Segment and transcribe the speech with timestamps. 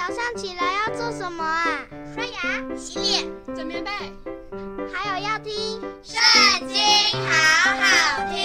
[0.00, 1.84] 早上起来要做什么啊？
[2.14, 3.90] 刷牙、洗脸、整棉被，
[4.90, 5.52] 还有要听
[6.02, 6.18] 《圣
[6.66, 6.78] 经》，
[7.28, 8.40] 好好听。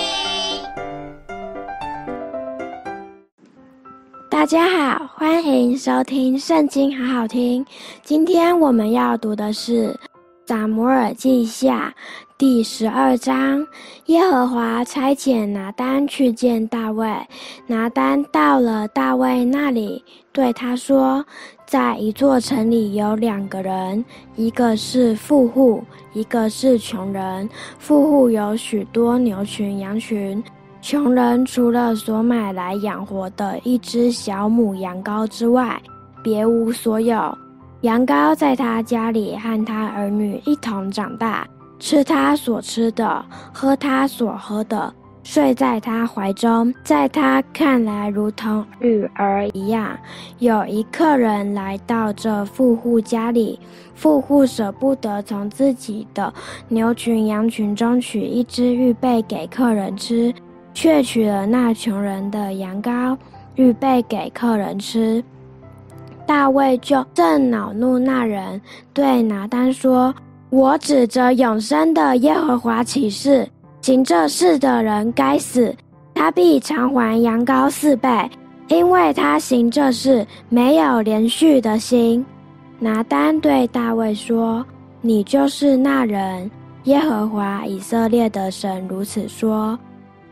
[4.29, 7.65] 大家好，欢迎收听《圣经》，好好听。
[8.03, 9.87] 今天我们要读的是
[10.48, 11.92] 《撒母耳记下》
[12.38, 13.66] 第十二章。
[14.06, 17.09] 耶和华差遣拿单去见大卫。
[17.66, 21.26] 拿单到了大卫那里，对他说
[21.66, 24.05] ：“在一座城里有两个人，
[24.36, 27.50] 一个是富户，一个是穷人。
[27.80, 30.44] 富户有许多牛群羊群，
[30.80, 35.81] 穷人除了所买来养活的一只小母羊羔之外，
[36.23, 37.36] 别无所有。
[37.85, 44.91] 羊羔在他家里和他儿女一同长大。”吃他所吃的，喝他所喝的，
[45.23, 49.95] 睡在他怀中，在他看来如同女儿一样。
[50.39, 53.59] 有一客人来到这富户家里，
[53.94, 56.33] 富户舍不得从自己的
[56.69, 60.33] 牛群羊群中取一只预备给客人吃，
[60.73, 63.17] 却取了那穷人的羊羔，
[63.56, 65.22] 预备给客人吃。
[66.26, 68.62] 大卫就正恼怒那人，
[68.94, 70.14] 对拿单说。
[70.52, 73.45] 我指着永生的耶和华起誓，
[73.81, 75.76] 行这事的人该死，
[76.14, 78.30] 他必偿还羊羔四倍，
[78.70, 82.26] 因为他行这事没有连续的心。
[82.80, 84.66] 拿单对大卫说
[85.02, 86.50] ：“你就是那人。
[86.84, 89.78] 耶和华以色列的神如此说：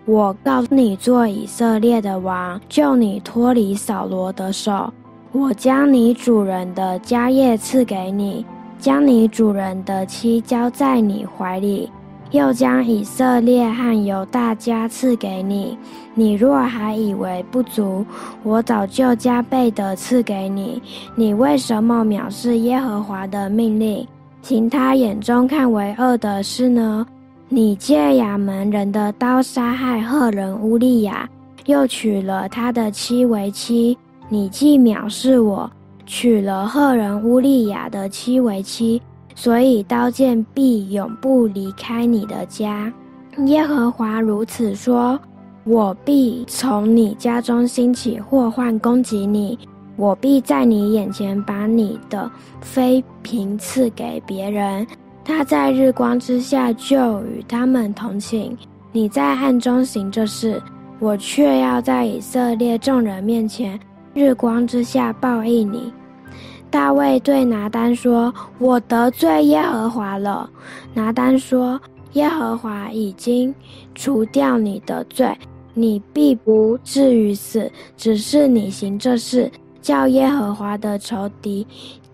[0.05, 4.93] 我告诉你做以色列的王，救你脱离扫罗的手。
[5.33, 8.45] 我将你主人的家业赐给你。”
[8.83, 11.89] 将你主人的妻交在你怀里，
[12.31, 15.77] 又将以色列和犹大家赐给你。
[16.13, 18.05] 你若还以为不足，
[18.43, 20.81] 我早就加倍的赐给你。
[21.15, 24.05] 你为什么藐视耶和华的命令，
[24.41, 27.07] 行他眼中看为恶的事呢？
[27.47, 31.29] 你借亚扪人的刀杀害赫人乌利亚，
[31.67, 33.97] 又娶了他的妻为妻。
[34.29, 35.69] 你既藐视我。
[36.05, 39.01] 娶了赫人乌利亚的妻为妻，
[39.35, 42.91] 所以刀剑必永不离开你的家。
[43.45, 45.17] 耶和华如此说：
[45.63, 49.57] 我必从你家中兴起祸患攻击你，
[49.95, 52.29] 我必在你眼前把你的
[52.59, 54.85] 妃嫔赐给别人，
[55.23, 58.55] 他在日光之下就与他们同寝。
[58.91, 60.61] 你在暗中行这事，
[60.99, 63.79] 我却要在以色列众人面前。
[64.13, 65.91] 日光之下报应你。
[66.69, 70.49] 大卫对拿单说：“我得罪耶和华了。”
[70.93, 71.79] 拿单说
[72.13, 73.53] ：“耶和华已经
[73.93, 75.37] 除掉你的罪，
[75.75, 81.65] 你必不至于死，只是你行这事，叫耶和华的仇敌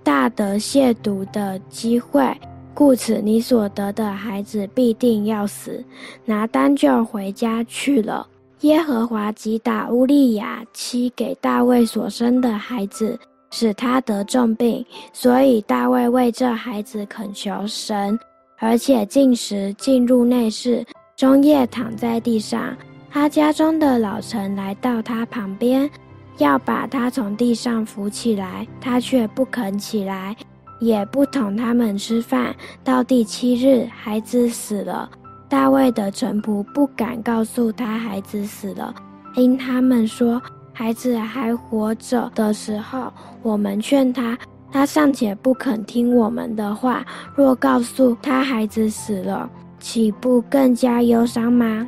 [0.03, 2.35] 大得亵渎的机会，
[2.73, 5.81] 故此你所得的孩子必定要死。”
[6.25, 8.27] 拿单就回家去了。
[8.61, 13.17] 耶和华击打乌利亚妻给大卫所生的孩子，
[13.51, 18.19] 使他得重病，所以大卫为这孩子恳求神，
[18.57, 22.75] 而且禁食进入内室，终夜躺在地上。
[23.09, 25.89] 他家中的老臣来到他旁边，
[26.37, 30.35] 要把他从地上扶起来，他却不肯起来，
[30.81, 32.53] 也不同他们吃饭。
[32.83, 35.09] 到第七日，孩子死了。
[35.49, 38.93] 大卫的臣仆不敢告诉他孩子死了，
[39.35, 40.39] 因他们说
[40.71, 43.11] 孩子还活着的时候，
[43.41, 44.38] 我们劝他，
[44.71, 47.03] 他尚且不肯听我们的话。
[47.35, 49.49] 若告诉他孩子死了，
[49.79, 51.88] 岂不更加忧伤吗？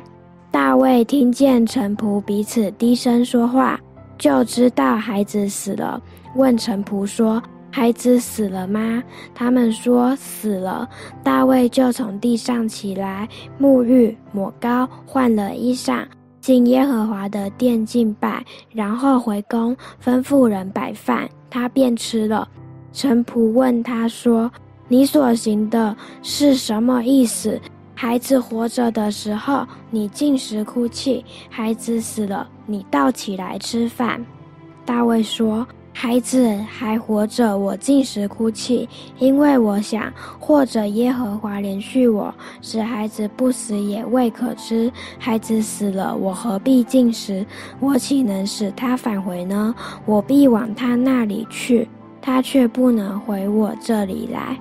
[0.50, 3.78] 大卫听见臣仆彼此低声说话，
[4.18, 6.02] 就知道孩子死了，
[6.34, 7.40] 问臣仆说。
[7.74, 9.02] 孩子死了吗？
[9.34, 10.86] 他们说死了。
[11.24, 13.26] 大卫就从地上起来，
[13.58, 16.04] 沐浴、抹膏，换了衣裳，
[16.38, 19.74] 进耶和华的殿敬拜，然后回宫，
[20.04, 22.46] 吩咐人摆饭，他便吃了。
[22.92, 24.52] 臣仆问他说
[24.86, 27.58] ：“你所行的是什么意思？
[27.94, 34.22] 孩子活着的时候，你禁食哭泣；孩子死了，你倒起来吃饭。”
[34.84, 35.66] 大卫说。
[35.94, 44.90] 孩子还活着，我禁食哭泣，因为我想，或者耶和华怜恤我，使孩子不死也未可知。
[45.18, 47.44] 孩子死了，我何必禁食？
[47.78, 49.74] 我岂能使他返回呢？
[50.06, 51.88] 我必往他那里去，
[52.20, 54.58] 他却不能回我这里来。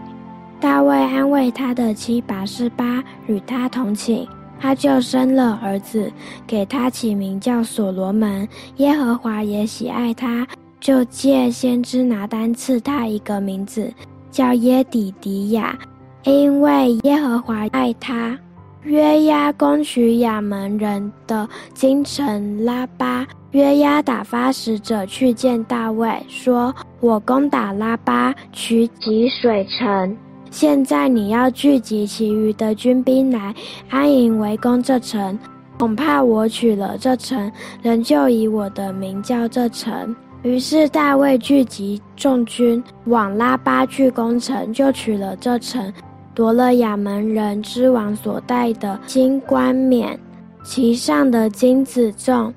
[0.59, 4.27] 大卫安慰他的妻拔示巴，与他同寝，
[4.59, 6.11] 他就生了儿子，
[6.45, 8.47] 给他起名叫所罗门。
[8.77, 10.45] 耶和华也喜爱他。
[10.81, 13.93] 就借先知拿单赐他一个名字，
[14.31, 15.77] 叫耶底迪亚，
[16.23, 18.37] 因为耶和华爱他。
[18.83, 23.25] 约押攻取亚扪人的京城拉巴。
[23.51, 30.17] 约押打发使者去见大卫，说：“我攻打拉巴，取汲水城。
[30.49, 33.53] 现在你要聚集其余的军兵来
[33.89, 35.37] 安营围攻这城。
[35.77, 37.51] 恐怕我取了这城，
[37.83, 45.93] 人就以我的名叫这城。”于是大卫聚集众军往拉巴去攻城，就取了这城。
[46.33, 50.17] 夺了亚扪人之王所戴的金冠冕，
[50.63, 52.51] 其上的金子重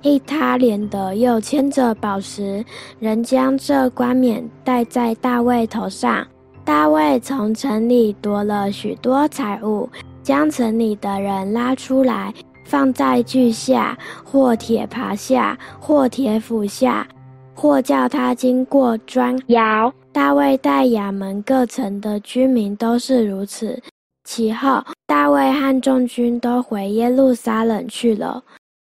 [0.00, 2.64] 一他连得，又牵着宝石，
[3.00, 6.26] 人将这冠冕戴在大卫头上。
[6.64, 9.88] 大卫从城里夺了许多财物，
[10.22, 12.32] 将城里的人拉出来，
[12.70, 17.04] 放在锯下，或铁耙下，或铁斧下，
[17.52, 19.92] 或叫他经过砖窑。
[20.12, 23.82] 大卫在亚门各城的居民都是如此。
[24.22, 28.40] 其后，大卫和众军都回耶路撒冷去了。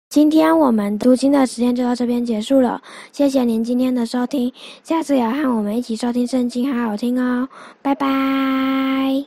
[0.08, 2.80] 今天我们读经的时间就到这边结束了。
[3.10, 4.52] 谢谢您今天的收听，
[4.84, 7.48] 下次也要和我们一起收听圣经，好好听哦。
[7.82, 9.24] 拜拜。